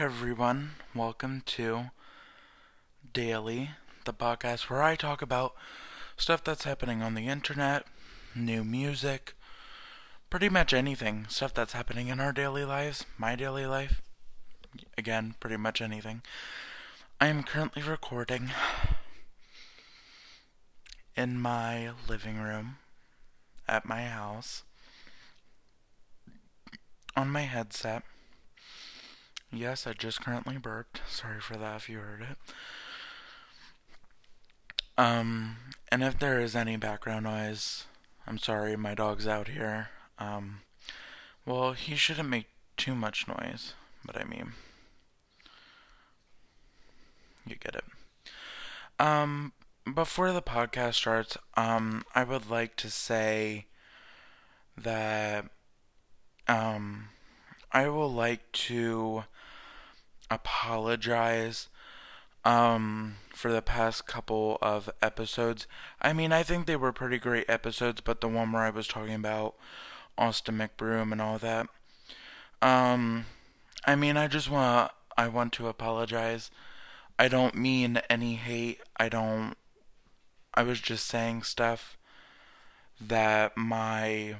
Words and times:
everyone. 0.00 0.70
Welcome 0.94 1.42
to 1.44 1.90
Daily, 3.12 3.72
the 4.06 4.14
podcast 4.14 4.70
where 4.70 4.82
I 4.82 4.96
talk 4.96 5.20
about 5.20 5.52
stuff 6.16 6.42
that's 6.42 6.64
happening 6.64 7.02
on 7.02 7.12
the 7.12 7.28
internet, 7.28 7.84
new 8.34 8.64
music, 8.64 9.34
pretty 10.30 10.48
much 10.48 10.72
anything. 10.72 11.26
Stuff 11.28 11.52
that's 11.52 11.74
happening 11.74 12.08
in 12.08 12.18
our 12.18 12.32
daily 12.32 12.64
lives, 12.64 13.04
my 13.18 13.36
daily 13.36 13.66
life. 13.66 14.00
Again, 14.96 15.34
pretty 15.38 15.58
much 15.58 15.82
anything. 15.82 16.22
I 17.20 17.26
am 17.26 17.42
currently 17.42 17.82
recording 17.82 18.52
in 21.14 21.38
my 21.38 21.90
living 22.08 22.40
room 22.40 22.78
at 23.68 23.84
my 23.84 24.04
house 24.04 24.62
on 27.14 27.28
my 27.28 27.42
headset. 27.42 28.02
Yes, 29.52 29.86
I 29.86 29.92
just 29.94 30.20
currently 30.20 30.58
burped. 30.58 31.00
Sorry 31.08 31.40
for 31.40 31.56
that 31.56 31.76
if 31.76 31.88
you 31.88 31.98
heard 31.98 32.22
it. 32.22 32.36
Um, 34.96 35.56
and 35.90 36.04
if 36.04 36.18
there 36.18 36.40
is 36.40 36.54
any 36.54 36.76
background 36.76 37.24
noise, 37.24 37.86
I'm 38.26 38.38
sorry, 38.38 38.76
my 38.76 38.94
dog's 38.94 39.26
out 39.26 39.48
here. 39.48 39.88
Um, 40.18 40.60
well, 41.44 41.72
he 41.72 41.96
shouldn't 41.96 42.28
make 42.28 42.46
too 42.76 42.94
much 42.94 43.26
noise, 43.26 43.74
but 44.04 44.20
I 44.20 44.24
mean, 44.24 44.52
you 47.46 47.56
get 47.56 47.74
it. 47.74 47.84
Um, 49.00 49.52
before 49.94 50.32
the 50.32 50.42
podcast 50.42 50.94
starts, 50.94 51.36
um, 51.56 52.04
I 52.14 52.22
would 52.22 52.48
like 52.48 52.76
to 52.76 52.90
say 52.90 53.66
that, 54.76 55.46
um, 56.46 57.08
I 57.72 57.88
will 57.88 58.12
like 58.12 58.52
to 58.52 59.24
apologize 60.60 61.68
um 62.44 63.16
for 63.34 63.52
the 63.52 63.62
past 63.62 64.06
couple 64.06 64.58
of 64.60 64.90
episodes. 65.02 65.66
I 66.00 66.12
mean, 66.12 66.32
I 66.32 66.42
think 66.42 66.66
they 66.66 66.76
were 66.76 66.92
pretty 66.92 67.18
great 67.18 67.48
episodes, 67.48 68.00
but 68.00 68.20
the 68.20 68.28
one 68.28 68.52
where 68.52 68.62
I 68.62 68.70
was 68.70 68.86
talking 68.86 69.14
about 69.14 69.54
Austin 70.18 70.58
McBroom 70.58 71.12
and 71.12 71.20
all 71.20 71.38
that. 71.38 71.66
Um 72.60 73.26
I 73.86 73.94
mean, 73.94 74.16
I 74.16 74.26
just 74.26 74.50
want 74.50 74.92
I 75.16 75.28
want 75.28 75.52
to 75.54 75.68
apologize. 75.68 76.50
I 77.18 77.28
don't 77.28 77.54
mean 77.54 78.00
any 78.10 78.34
hate. 78.34 78.80
I 78.98 79.08
don't 79.08 79.54
I 80.52 80.62
was 80.62 80.80
just 80.80 81.06
saying 81.06 81.42
stuff 81.44 81.96
that 83.00 83.56
my 83.56 84.36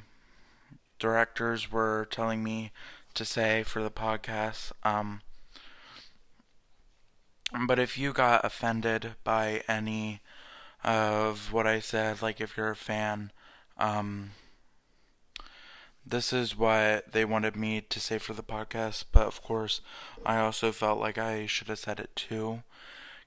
directors 0.98 1.72
were 1.72 2.06
telling 2.10 2.42
me 2.42 2.72
to 3.14 3.24
say 3.24 3.62
for 3.62 3.82
the 3.82 3.90
podcast. 3.90 4.72
Um 4.84 5.22
but 7.66 7.78
if 7.78 7.98
you 7.98 8.12
got 8.12 8.44
offended 8.44 9.14
by 9.24 9.62
any 9.68 10.20
of 10.84 11.52
what 11.52 11.66
I 11.66 11.80
said, 11.80 12.22
like 12.22 12.40
if 12.40 12.56
you're 12.56 12.70
a 12.70 12.76
fan, 12.76 13.32
um, 13.76 14.30
this 16.06 16.32
is 16.32 16.56
what 16.56 17.12
they 17.12 17.24
wanted 17.24 17.56
me 17.56 17.80
to 17.80 18.00
say 18.00 18.18
for 18.18 18.34
the 18.34 18.42
podcast. 18.42 19.04
But 19.12 19.26
of 19.26 19.42
course, 19.42 19.80
I 20.24 20.38
also 20.38 20.72
felt 20.72 21.00
like 21.00 21.18
I 21.18 21.46
should 21.46 21.68
have 21.68 21.78
said 21.78 22.00
it 22.00 22.14
too, 22.14 22.62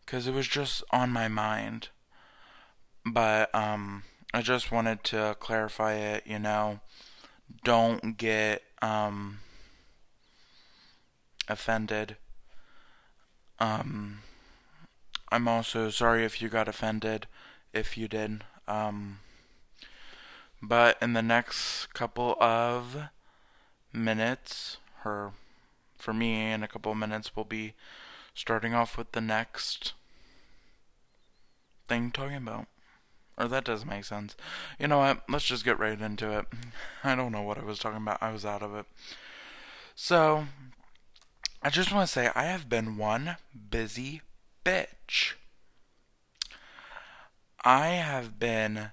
because 0.06 0.28
it 0.28 0.34
was 0.34 0.48
just 0.48 0.84
on 0.92 1.10
my 1.12 1.28
mind. 1.28 1.90
But 3.06 3.54
um, 3.54 4.04
I 4.34 4.42
just 4.42 4.72
wanted 4.72 5.04
to 5.06 5.36
clarify 5.40 5.94
it. 5.94 6.24
You 6.26 6.40
know, 6.40 6.80
don't 7.64 8.18
get 8.18 8.64
um 8.82 9.40
offended 11.48 12.16
um, 13.60 14.20
I'm 15.32 15.48
also 15.48 15.90
sorry 15.90 16.26
if 16.26 16.42
you 16.42 16.50
got 16.50 16.68
offended, 16.68 17.28
if 17.74 17.98
you 17.98 18.08
did. 18.08 18.44
Um, 18.68 19.20
but 20.62 20.98
in 21.02 21.14
the 21.14 21.22
next 21.22 21.94
couple 21.94 22.38
of 22.40 23.10
minutes, 23.92 24.78
or 25.04 25.34
for 25.98 26.14
me, 26.14 26.52
in 26.52 26.64
a 26.64 26.68
couple 26.68 26.92
of 26.92 26.98
minutes, 26.98 27.36
we'll 27.36 27.46
be 27.46 27.74
starting 28.34 28.74
off 28.74 28.98
with 28.98 29.12
the 29.12 29.22
next 29.22 29.94
thing 31.88 32.12
talking 32.12 32.38
about. 32.38 32.68
Or 33.38 33.48
that 33.48 33.66
doesn't 33.66 33.90
make 33.90 34.06
sense. 34.06 34.36
You 34.78 34.88
know 34.88 35.00
what? 35.00 35.24
Let's 35.28 35.46
just 35.46 35.66
get 35.66 35.80
right 35.80 36.00
into 36.00 36.38
it. 36.38 36.46
I 37.04 37.16
don't 37.16 37.32
know 37.32 37.42
what 37.42 37.58
I 37.58 37.64
was 37.64 37.80
talking 37.80 38.02
about. 38.02 38.22
I 38.22 38.32
was 38.32 38.46
out 38.46 38.62
of 38.62 38.76
it. 38.76 38.86
So, 39.96 40.46
I 41.66 41.70
just 41.70 41.94
want 41.94 42.06
to 42.08 42.12
say 42.12 42.30
I 42.36 42.44
have 42.44 42.68
been 42.68 42.98
one 42.98 43.38
busy 43.70 44.22
bitch. 44.66 45.36
I 47.64 47.88
have 47.92 48.38
been 48.38 48.92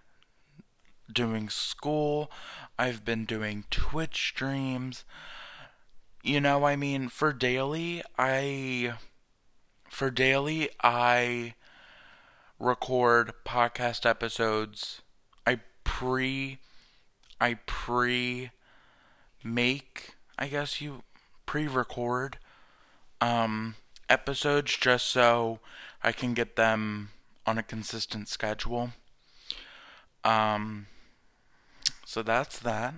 doing 1.13 1.49
school, 1.49 2.31
I've 2.79 3.05
been 3.05 3.25
doing 3.25 3.65
Twitch 3.73 4.29
streams. 4.29 5.05
You 6.23 6.41
know, 6.41 6.65
I 6.65 6.77
mean, 6.77 7.09
for 7.09 7.33
daily, 7.33 8.05
I. 8.17 8.95
For 9.89 10.09
daily, 10.13 10.71
I 10.81 11.55
record 12.61 13.33
podcast 13.45 14.07
episodes. 14.07 15.03
I 15.45 15.59
pre. 15.83 16.59
I 17.41 17.55
pre 17.67 18.51
make, 19.43 20.15
I 20.39 20.47
guess 20.47 20.81
you 20.81 21.03
pre 21.47 21.67
record 21.67 22.39
um, 23.21 23.75
episodes 24.09 24.77
just 24.77 25.07
so 25.07 25.61
I 26.03 26.13
can 26.13 26.35
get 26.35 26.57
them 26.57 27.11
on 27.47 27.59
a 27.59 27.63
consistent 27.63 28.29
schedule. 28.29 28.93
Um, 30.25 30.87
so 32.05 32.23
that's 32.23 32.59
that. 32.59 32.95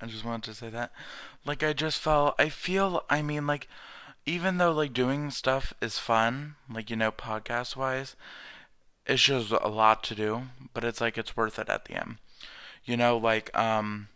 I 0.00 0.06
just 0.06 0.24
wanted 0.24 0.44
to 0.44 0.54
say 0.54 0.68
that. 0.70 0.92
Like, 1.44 1.62
I 1.62 1.72
just 1.72 1.98
felt, 1.98 2.34
I 2.38 2.48
feel, 2.48 3.04
I 3.08 3.22
mean, 3.22 3.46
like, 3.46 3.68
even 4.26 4.58
though, 4.58 4.72
like, 4.72 4.92
doing 4.92 5.30
stuff 5.30 5.72
is 5.80 5.98
fun, 5.98 6.56
like, 6.70 6.90
you 6.90 6.96
know, 6.96 7.12
podcast 7.12 7.76
wise, 7.76 8.16
it's 9.06 9.22
just 9.22 9.52
a 9.52 9.68
lot 9.68 10.02
to 10.04 10.14
do, 10.14 10.42
but 10.74 10.84
it's 10.84 11.00
like, 11.00 11.16
it's 11.16 11.36
worth 11.36 11.58
it 11.58 11.68
at 11.68 11.84
the 11.86 11.94
end. 11.94 12.16
You 12.84 12.96
know, 12.96 13.16
like, 13.16 13.56
um, 13.56 14.08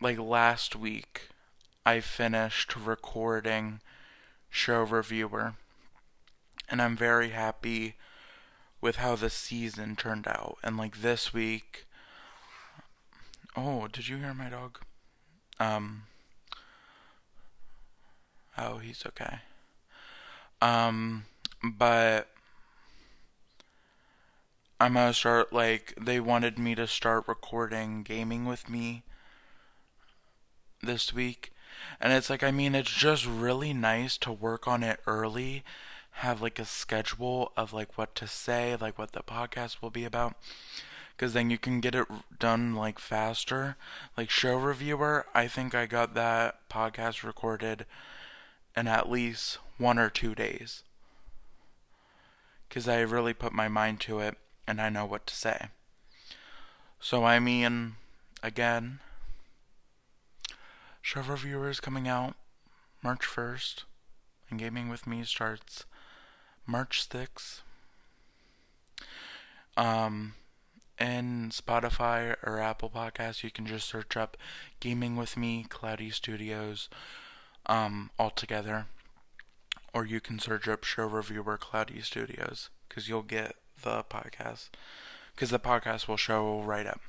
like 0.00 0.18
last 0.18 0.76
week, 0.76 1.28
I 1.84 2.00
finished 2.00 2.76
recording 2.76 3.80
Show 4.48 4.82
Reviewer, 4.82 5.54
and 6.68 6.80
I'm 6.80 6.96
very 6.96 7.30
happy 7.30 7.96
with 8.80 8.96
how 8.96 9.16
the 9.16 9.30
season 9.30 9.96
turned 9.96 10.28
out. 10.28 10.58
And 10.62 10.76
like 10.76 11.02
this 11.02 11.34
week, 11.34 11.86
oh, 13.56 13.88
did 13.88 14.08
you 14.08 14.18
hear 14.18 14.34
my 14.34 14.48
dog? 14.48 14.78
Um, 15.58 16.02
oh, 18.56 18.78
he's 18.78 19.04
okay. 19.04 19.38
Um, 20.62 21.24
but 21.62 22.28
I'm 24.78 24.94
gonna 24.94 25.12
start 25.12 25.52
like 25.52 25.94
they 26.00 26.20
wanted 26.20 26.56
me 26.56 26.76
to 26.76 26.86
start 26.86 27.26
recording 27.26 28.04
gaming 28.04 28.44
with 28.44 28.68
me 28.68 29.02
this 30.82 31.12
week. 31.12 31.52
And 32.00 32.12
it's 32.12 32.30
like, 32.30 32.42
I 32.42 32.50
mean, 32.50 32.74
it's 32.74 32.90
just 32.90 33.26
really 33.26 33.72
nice 33.72 34.16
to 34.18 34.32
work 34.32 34.66
on 34.66 34.82
it 34.82 35.00
early, 35.06 35.64
have 36.12 36.42
like 36.42 36.58
a 36.58 36.64
schedule 36.64 37.52
of 37.56 37.72
like 37.72 37.96
what 37.96 38.14
to 38.16 38.26
say, 38.26 38.76
like 38.80 38.98
what 38.98 39.12
the 39.12 39.22
podcast 39.22 39.80
will 39.82 39.90
be 39.90 40.04
about. 40.04 40.34
Because 41.16 41.32
then 41.32 41.50
you 41.50 41.58
can 41.58 41.80
get 41.80 41.94
it 41.94 42.06
done 42.38 42.74
like 42.74 42.98
faster. 42.98 43.76
Like 44.16 44.30
Show 44.30 44.56
Reviewer, 44.56 45.26
I 45.34 45.48
think 45.48 45.74
I 45.74 45.86
got 45.86 46.14
that 46.14 46.68
podcast 46.68 47.24
recorded 47.24 47.86
in 48.76 48.86
at 48.86 49.10
least 49.10 49.58
one 49.78 49.98
or 49.98 50.10
two 50.10 50.34
days. 50.34 50.84
Because 52.68 52.86
I 52.86 53.00
really 53.00 53.34
put 53.34 53.52
my 53.52 53.66
mind 53.66 54.00
to 54.00 54.20
it 54.20 54.36
and 54.66 54.80
I 54.80 54.90
know 54.90 55.06
what 55.06 55.26
to 55.26 55.34
say. 55.34 55.68
So, 57.00 57.24
I 57.24 57.38
mean, 57.38 57.94
again, 58.42 59.00
Show 61.08 61.22
Reviewers 61.22 61.80
coming 61.80 62.06
out 62.06 62.34
March 63.02 63.20
1st, 63.20 63.84
and 64.50 64.58
Gaming 64.58 64.90
with 64.90 65.06
Me 65.06 65.24
starts 65.24 65.86
March 66.66 67.08
6th. 67.08 67.62
Um, 69.78 70.34
in 71.00 71.48
Spotify 71.48 72.36
or 72.42 72.60
Apple 72.60 72.90
Podcasts, 72.90 73.42
you 73.42 73.50
can 73.50 73.64
just 73.64 73.88
search 73.88 74.18
up 74.18 74.36
Gaming 74.80 75.16
with 75.16 75.34
Me, 75.34 75.64
Cloudy 75.66 76.10
Studios, 76.10 76.90
um, 77.64 78.10
all 78.18 78.28
together. 78.28 78.84
Or 79.94 80.04
you 80.04 80.20
can 80.20 80.38
search 80.38 80.68
up 80.68 80.84
Show 80.84 81.06
Reviewer 81.06 81.56
Cloudy 81.56 82.02
Studios, 82.02 82.68
because 82.86 83.08
you'll 83.08 83.22
get 83.22 83.56
the 83.82 84.04
podcast. 84.10 84.68
Because 85.34 85.48
the 85.48 85.58
podcast 85.58 86.06
will 86.06 86.18
show 86.18 86.60
right 86.60 86.86
up. 86.86 87.00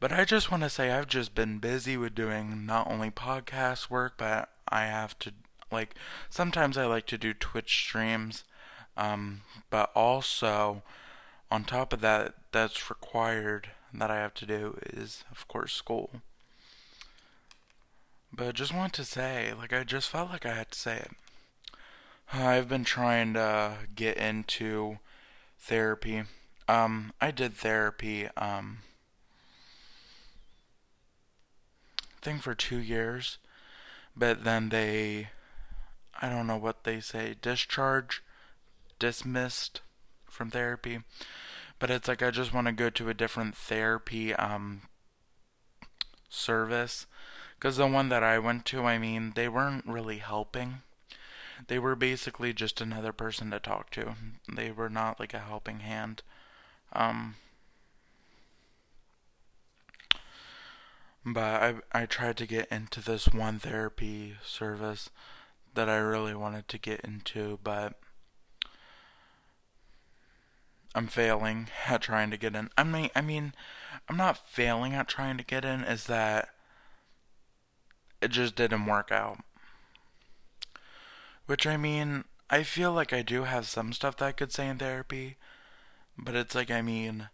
But 0.00 0.12
I 0.12 0.24
just 0.24 0.50
want 0.50 0.62
to 0.62 0.70
say 0.70 0.90
I've 0.90 1.08
just 1.08 1.34
been 1.34 1.58
busy 1.58 1.96
with 1.98 2.14
doing 2.14 2.64
not 2.64 2.90
only 2.90 3.10
podcast 3.10 3.90
work, 3.90 4.14
but 4.16 4.48
I 4.66 4.86
have 4.86 5.18
to 5.20 5.32
like 5.70 5.94
sometimes 6.30 6.78
I 6.78 6.86
like 6.86 7.06
to 7.06 7.18
do 7.18 7.34
Twitch 7.34 7.70
streams, 7.70 8.44
um, 8.96 9.42
but 9.68 9.90
also 9.94 10.82
on 11.50 11.64
top 11.64 11.92
of 11.92 12.00
that, 12.00 12.34
that's 12.50 12.88
required 12.88 13.68
that 13.92 14.10
I 14.10 14.16
have 14.16 14.34
to 14.34 14.46
do 14.46 14.78
is 14.86 15.24
of 15.30 15.46
course 15.48 15.74
school. 15.74 16.10
But 18.32 18.48
I 18.48 18.52
just 18.52 18.74
want 18.74 18.94
to 18.94 19.04
say, 19.04 19.52
like 19.52 19.72
I 19.72 19.84
just 19.84 20.08
felt 20.08 20.30
like 20.30 20.46
I 20.46 20.54
had 20.54 20.70
to 20.70 20.78
say 20.78 20.96
it. 20.96 21.10
I've 22.32 22.68
been 22.68 22.84
trying 22.84 23.34
to 23.34 23.78
get 23.94 24.16
into 24.16 24.98
therapy. 25.58 26.22
Um, 26.68 27.12
I 27.20 27.32
did 27.32 27.54
therapy. 27.54 28.28
Um, 28.36 28.78
I 32.00 32.06
think 32.22 32.42
for 32.42 32.54
two 32.54 32.78
years, 32.78 33.38
but 34.16 34.44
then 34.44 34.68
they, 34.68 35.28
I 36.20 36.28
don't 36.28 36.46
know 36.46 36.56
what 36.56 36.84
they 36.84 37.00
say, 37.00 37.36
discharge, 37.40 38.22
dismissed 38.98 39.80
from 40.28 40.50
therapy. 40.50 41.00
But 41.78 41.90
it's 41.90 42.08
like 42.08 42.22
I 42.22 42.30
just 42.30 42.52
want 42.52 42.66
to 42.66 42.72
go 42.72 42.90
to 42.90 43.08
a 43.08 43.14
different 43.14 43.56
therapy 43.56 44.34
um, 44.34 44.82
service 46.28 47.06
because 47.58 47.76
the 47.76 47.86
one 47.86 48.08
that 48.10 48.22
I 48.22 48.38
went 48.38 48.64
to, 48.66 48.84
I 48.84 48.98
mean, 48.98 49.32
they 49.34 49.48
weren't 49.48 49.86
really 49.86 50.18
helping. 50.18 50.82
They 51.68 51.78
were 51.78 51.96
basically 51.96 52.52
just 52.52 52.80
another 52.80 53.12
person 53.12 53.50
to 53.50 53.60
talk 53.60 53.90
to. 53.90 54.14
They 54.50 54.70
were 54.70 54.88
not 54.88 55.20
like 55.20 55.34
a 55.34 55.40
helping 55.40 55.80
hand. 55.80 56.22
Um, 56.92 57.36
but 61.24 61.62
I 61.62 61.74
I 61.92 62.06
tried 62.06 62.36
to 62.38 62.46
get 62.46 62.68
into 62.70 63.00
this 63.00 63.28
one 63.28 63.58
therapy 63.58 64.36
service 64.44 65.10
that 65.74 65.88
I 65.88 65.98
really 65.98 66.34
wanted 66.34 66.68
to 66.68 66.78
get 66.78 67.00
into, 67.00 67.58
but 67.62 67.94
I'm 70.94 71.06
failing 71.06 71.68
at 71.86 72.02
trying 72.02 72.30
to 72.30 72.36
get 72.36 72.56
in. 72.56 72.70
I 72.76 72.84
mean, 72.84 73.10
I 73.14 73.20
mean, 73.20 73.54
I'm 74.08 74.16
not 74.16 74.48
failing 74.48 74.94
at 74.94 75.08
trying 75.08 75.36
to 75.36 75.44
get 75.44 75.64
in. 75.64 75.84
Is 75.84 76.06
that 76.06 76.48
it 78.20 78.30
just 78.30 78.56
didn't 78.56 78.86
work 78.86 79.12
out. 79.12 79.38
Which 81.46 81.66
I 81.66 81.76
mean, 81.76 82.24
I 82.48 82.62
feel 82.62 82.92
like 82.92 83.12
I 83.12 83.22
do 83.22 83.44
have 83.44 83.66
some 83.66 83.92
stuff 83.92 84.16
that 84.16 84.24
I 84.24 84.32
could 84.32 84.52
say 84.52 84.68
in 84.68 84.78
therapy, 84.78 85.36
but 86.18 86.34
it's 86.34 86.54
like 86.54 86.70
I 86.70 86.82
mean, 86.82 87.28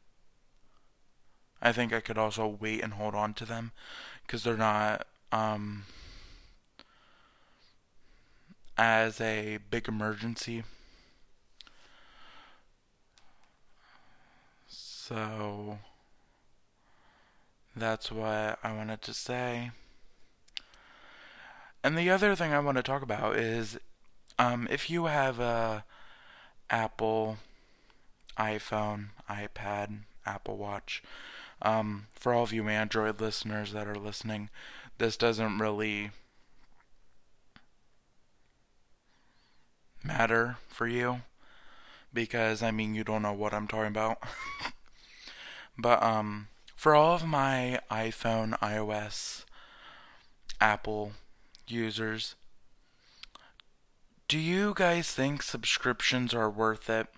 I 1.61 1.73
think 1.73 1.93
I 1.93 2.01
could 2.01 2.19
also 2.19 2.47
wait 2.47 2.83
and 2.83 2.95
hold 2.95 3.15
on 3.15 3.35
to 3.35 3.45
them 3.45 3.73
because 4.23 4.43
they're 4.43 4.57
not 4.57 5.07
um, 5.33 5.85
as 8.77 9.21
a 9.21 9.59
big 9.71 9.89
emergency. 9.89 10.65
So 14.69 15.79
that's 17.75 18.11
what 18.11 18.59
I 18.63 18.73
wanted 18.73 19.03
to 19.03 19.15
say. 19.15 19.71
And 21.85 21.97
the 21.97 22.11
other 22.11 22.35
thing 22.35 22.53
I 22.53 22.59
want 22.59 22.77
to 22.79 22.83
talk 22.83 23.03
about 23.03 23.37
is 23.37 23.79
um, 24.39 24.67
if 24.71 24.91
you 24.91 25.07
have 25.07 25.39
a 25.39 25.85
Apple 26.69 27.39
iPhone, 28.37 29.11
iPad, 29.31 29.99
Apple 30.27 30.57
Watch, 30.57 31.03
um, 31.63 32.07
for 32.13 32.33
all 32.35 32.43
of 32.43 32.53
you 32.53 32.69
Android 32.69 33.21
listeners 33.21 33.73
that 33.73 33.87
are 33.87 33.97
listening, 33.97 34.51
this 34.99 35.17
doesn't 35.17 35.59
really 35.59 36.11
matter 40.03 40.57
for 40.69 40.87
you 40.87 41.23
because 42.13 42.63
I 42.63 42.71
mean 42.71 42.95
you 42.95 43.05
don't 43.05 43.23
know 43.23 43.33
what 43.33 43.53
I'm 43.53 43.67
talking 43.67 43.89
about. 43.89 44.23
but 45.79 46.03
um 46.03 46.49
for 46.75 46.95
all 46.95 47.15
of 47.15 47.25
my 47.25 47.81
iPhone, 47.91 48.59
iOS, 48.61 49.45
Apple 50.61 51.13
users, 51.67 52.35
do 54.29 54.39
you 54.39 54.75
guys 54.75 55.11
think 55.13 55.43
subscriptions 55.43 56.35
are 56.35 56.51
worth 56.51 56.91
it? 56.91 57.09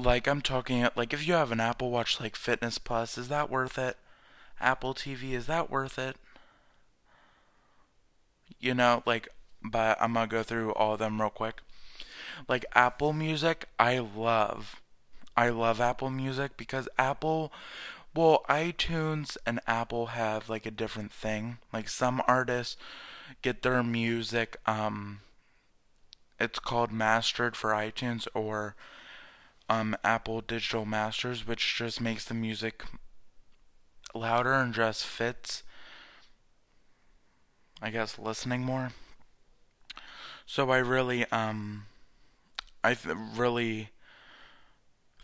Like 0.00 0.26
I'm 0.26 0.40
talking 0.40 0.86
like 0.96 1.12
if 1.12 1.26
you 1.26 1.34
have 1.34 1.52
an 1.52 1.60
Apple 1.60 1.90
Watch 1.90 2.20
like 2.20 2.36
Fitness 2.36 2.78
Plus, 2.78 3.18
is 3.18 3.28
that 3.28 3.50
worth 3.50 3.78
it? 3.78 3.96
Apple 4.60 4.94
TV, 4.94 5.32
is 5.32 5.46
that 5.46 5.70
worth 5.70 5.98
it? 5.98 6.16
You 8.58 8.74
know, 8.74 9.02
like 9.06 9.28
but 9.62 9.98
I'm 10.00 10.14
to 10.14 10.26
go 10.26 10.42
through 10.42 10.72
all 10.72 10.94
of 10.94 10.98
them 10.98 11.20
real 11.20 11.30
quick. 11.30 11.60
Like 12.48 12.64
Apple 12.74 13.12
Music, 13.12 13.66
I 13.78 13.98
love. 13.98 14.80
I 15.36 15.50
love 15.50 15.80
Apple 15.80 16.10
Music 16.10 16.56
because 16.56 16.88
Apple 16.98 17.52
well, 18.14 18.44
iTunes 18.48 19.36
and 19.46 19.60
Apple 19.66 20.06
have 20.06 20.48
like 20.48 20.66
a 20.66 20.70
different 20.70 21.12
thing. 21.12 21.58
Like 21.72 21.88
some 21.88 22.22
artists 22.26 22.76
get 23.42 23.62
their 23.62 23.82
music 23.82 24.56
um 24.66 25.20
it's 26.40 26.58
called 26.58 26.90
mastered 26.90 27.54
for 27.54 27.70
iTunes 27.70 28.26
or 28.34 28.74
um 29.70 29.96
Apple 30.04 30.42
Digital 30.42 30.84
Masters, 30.84 31.46
which 31.46 31.76
just 31.76 32.00
makes 32.00 32.26
the 32.26 32.34
music 32.34 32.84
louder 34.14 34.52
and 34.52 34.74
just 34.74 35.04
fits 35.06 35.62
I 37.82 37.90
guess 37.90 38.18
listening 38.18 38.62
more. 38.64 38.92
So 40.46 40.70
I 40.70 40.78
really 40.78 41.24
um 41.32 41.86
I 42.84 42.94
th- 42.94 43.16
really 43.36 43.90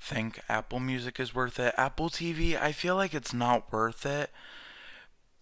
think 0.00 0.40
Apple 0.48 0.80
Music 0.80 1.18
is 1.20 1.34
worth 1.34 1.58
it. 1.58 1.74
Apple 1.76 2.08
TV, 2.08 2.56
I 2.56 2.72
feel 2.72 2.96
like 2.96 3.14
it's 3.14 3.32
not 3.34 3.72
worth 3.72 4.06
it 4.06 4.30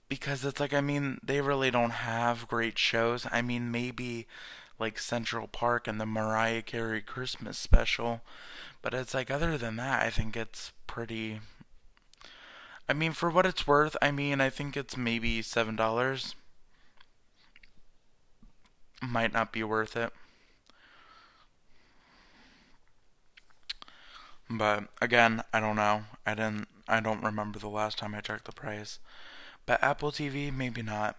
because 0.09 0.45
it's 0.45 0.61
like 0.61 0.75
I 0.75 0.81
mean, 0.81 1.19
they 1.23 1.41
really 1.41 1.71
don't 1.71 1.91
have 1.91 2.49
great 2.49 2.79
shows. 2.79 3.27
I 3.31 3.43
mean, 3.43 3.71
maybe 3.71 4.27
like 4.79 4.99
Central 4.99 5.47
Park 5.47 5.87
and 5.89 6.01
the 6.01 6.07
Mariah 6.07 6.63
Carey 6.63 7.01
Christmas 7.03 7.59
special, 7.59 8.21
but 8.83 8.95
it's 8.95 9.15
like 9.15 9.31
other 9.31 9.57
than 9.57 9.77
that, 9.77 10.03
I 10.03 10.11
think 10.11 10.37
it's 10.37 10.73
pretty 10.87 11.41
I 12.89 12.93
mean, 12.93 13.13
for 13.13 13.31
what 13.31 13.47
it's 13.47 13.67
worth, 13.67 13.97
I 14.03 14.11
mean, 14.11 14.41
I 14.41 14.51
think 14.51 14.77
it's 14.77 14.97
maybe 14.97 15.41
$7. 15.43 16.35
Might 19.03 19.33
not 19.33 19.53
be 19.53 19.63
worth 19.63 19.97
it. 19.97 20.13
But 24.51 24.85
again, 25.01 25.43
I 25.53 25.61
don't 25.61 25.77
know. 25.77 26.05
I 26.27 26.35
didn't 26.35 26.69
I 26.87 27.01
don't 27.01 27.23
remember 27.23 27.59
the 27.59 27.69
last 27.69 27.99
time 27.99 28.15
I 28.15 28.21
checked 28.21 28.45
the 28.45 28.53
price. 28.53 28.99
But 29.67 29.83
Apple 29.83 30.13
TV, 30.13 30.55
maybe 30.55 30.83
not. 30.83 31.17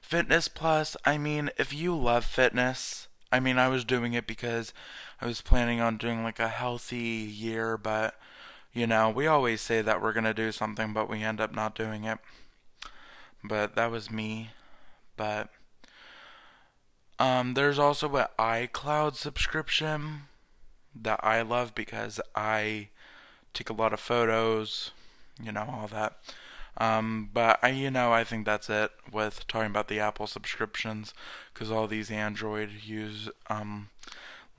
Fitness 0.00 0.48
Plus, 0.48 0.96
I 1.04 1.18
mean, 1.18 1.50
if 1.58 1.72
you 1.72 1.96
love 1.96 2.24
fitness, 2.24 3.08
I 3.30 3.40
mean, 3.40 3.58
I 3.58 3.68
was 3.68 3.84
doing 3.84 4.14
it 4.14 4.26
because 4.26 4.72
I 5.20 5.26
was 5.26 5.40
planning 5.42 5.80
on 5.80 5.98
doing 5.98 6.22
like 6.22 6.38
a 6.38 6.48
healthy 6.48 6.98
year, 6.98 7.76
but 7.76 8.18
you 8.72 8.86
know, 8.86 9.10
we 9.10 9.26
always 9.26 9.60
say 9.60 9.82
that 9.82 10.00
we're 10.02 10.12
going 10.12 10.24
to 10.24 10.34
do 10.34 10.52
something, 10.52 10.92
but 10.92 11.08
we 11.08 11.22
end 11.22 11.40
up 11.40 11.54
not 11.54 11.74
doing 11.74 12.04
it. 12.04 12.18
But 13.42 13.74
that 13.76 13.90
was 13.90 14.10
me. 14.10 14.50
But 15.16 15.48
um 17.18 17.54
there's 17.54 17.78
also 17.78 18.14
an 18.16 18.26
iCloud 18.38 19.14
subscription 19.16 20.22
that 20.94 21.20
I 21.22 21.42
love 21.42 21.74
because 21.74 22.20
I 22.34 22.88
take 23.54 23.70
a 23.70 23.74
lot 23.74 23.92
of 23.92 24.00
photos, 24.00 24.92
you 25.42 25.52
know, 25.52 25.68
all 25.68 25.88
that. 25.88 26.18
Um, 26.78 27.30
but 27.32 27.58
I, 27.62 27.70
you 27.70 27.90
know, 27.90 28.12
I 28.12 28.24
think 28.24 28.46
that's 28.46 28.70
it 28.70 28.92
with 29.12 29.46
talking 29.48 29.70
about 29.70 29.88
the 29.88 30.00
Apple 30.00 30.26
subscriptions 30.28 31.12
because 31.52 31.70
all 31.70 31.86
these 31.88 32.10
Android 32.10 32.70
use 32.84 33.28
um, 33.48 33.90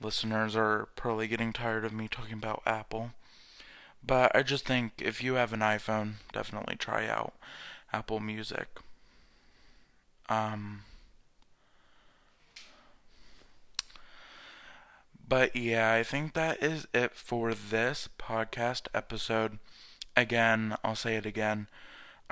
listeners 0.00 0.56
are 0.56 0.88
probably 0.96 1.28
getting 1.28 1.52
tired 1.52 1.84
of 1.84 1.92
me 1.92 2.08
talking 2.08 2.34
about 2.34 2.62
Apple. 2.66 3.12
But 4.04 4.34
I 4.36 4.42
just 4.42 4.66
think 4.66 4.94
if 4.98 5.22
you 5.22 5.34
have 5.34 5.52
an 5.54 5.60
iPhone, 5.60 6.14
definitely 6.32 6.76
try 6.76 7.06
out 7.08 7.34
Apple 7.92 8.20
Music. 8.20 8.68
Um, 10.28 10.82
But 15.26 15.54
yeah, 15.56 15.92
I 15.94 16.02
think 16.02 16.34
that 16.34 16.62
is 16.62 16.86
it 16.92 17.14
for 17.14 17.54
this 17.54 18.08
podcast 18.18 18.88
episode. 18.92 19.58
Again, 20.16 20.76
I'll 20.84 20.96
say 20.96 21.16
it 21.16 21.26
again. 21.26 21.68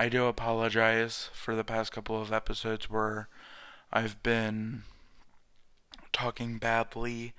I 0.00 0.09
do 0.09 0.26
apologize 0.26 1.28
for 1.33 1.57
the 1.57 1.64
past 1.64 1.90
couple 1.90 2.23
of 2.23 2.33
episodes 2.33 2.88
where 2.88 3.26
I've 3.93 4.23
been 4.23 4.85
talking 6.12 6.59
badly 6.59 7.33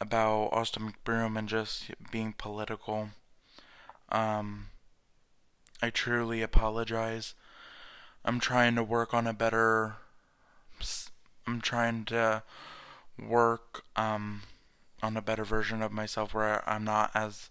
about 0.00 0.50
Austin 0.52 0.92
McBroom 0.92 1.36
and 1.36 1.48
just 1.48 1.90
being 2.12 2.32
political. 2.38 3.08
Um, 4.08 4.68
I 5.82 5.90
truly 5.90 6.42
apologize. 6.42 7.34
I'm 8.24 8.38
trying 8.38 8.76
to 8.76 8.84
work 8.84 9.12
on 9.12 9.26
a 9.26 9.32
better. 9.32 9.96
I'm 11.44 11.60
trying 11.60 12.04
to 12.04 12.44
work 13.20 13.82
um, 13.96 14.42
on 15.02 15.16
a 15.16 15.22
better 15.22 15.44
version 15.44 15.82
of 15.82 15.90
myself 15.90 16.34
where 16.34 16.62
I'm 16.70 16.84
not 16.84 17.10
as 17.16 17.50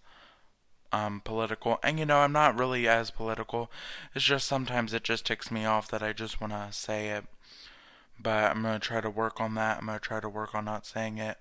um, 0.92 1.22
political. 1.24 1.80
And 1.84 2.00
you 2.00 2.06
know, 2.06 2.20
I'm 2.20 2.32
not 2.32 2.58
really 2.58 2.88
as 2.88 3.12
political. 3.12 3.72
It's 4.16 4.26
just 4.26 4.48
sometimes 4.48 4.94
it 4.94 5.04
just 5.04 5.26
ticks 5.26 5.52
me 5.52 5.66
off 5.66 5.90
that 5.90 6.04
I 6.04 6.14
just 6.14 6.42
want 6.42 6.54
to 6.54 6.68
say 6.72 7.10
it. 7.10 7.26
But 8.22 8.52
I'm 8.52 8.62
going 8.62 8.80
to 8.80 8.86
try 8.86 9.02
to 9.02 9.10
work 9.10 9.40
on 9.40 9.56
that. 9.56 9.80
I'm 9.80 9.86
going 9.86 10.00
to 10.00 10.06
try 10.06 10.20
to 10.20 10.30
work 10.30 10.54
on 10.54 10.66
not 10.66 10.86
saying 10.86 11.18
it. 11.18 11.38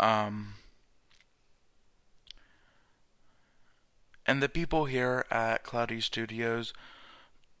Um, 0.00 0.54
and 4.26 4.42
the 4.42 4.48
people 4.48 4.86
here 4.86 5.24
at 5.30 5.62
Cloudy 5.62 6.00
Studios 6.00 6.72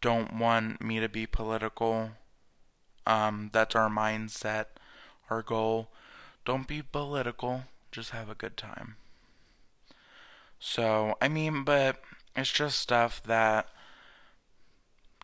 don't 0.00 0.34
want 0.34 0.82
me 0.82 0.98
to 0.98 1.08
be 1.08 1.26
political. 1.26 2.10
Um, 3.06 3.50
that's 3.52 3.76
our 3.76 3.88
mindset, 3.88 4.66
our 5.30 5.42
goal. 5.42 5.88
Don't 6.44 6.66
be 6.66 6.82
political, 6.82 7.64
just 7.92 8.10
have 8.10 8.28
a 8.28 8.34
good 8.34 8.56
time. 8.56 8.96
So, 10.58 11.16
I 11.20 11.28
mean, 11.28 11.64
but 11.64 12.00
it's 12.36 12.52
just 12.52 12.78
stuff 12.78 13.22
that 13.24 13.68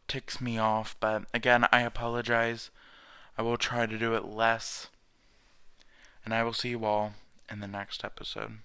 ticks 0.09 0.41
me 0.41 0.59
off. 0.59 0.97
But 1.01 1.25
again, 1.33 1.67
I 1.73 1.83
apologize. 1.83 2.71
I 3.39 3.43
will 3.43 3.57
try 3.57 3.87
to 3.87 3.99
do 3.99 4.15
it 4.15 4.25
less. 4.25 4.89
And 6.25 6.35
I 6.35 6.43
will 6.43 6.53
see 6.53 6.71
you 6.71 6.85
all 6.85 7.15
in 7.51 7.61
the 7.61 7.69
next 7.69 8.05
episode. 8.05 8.59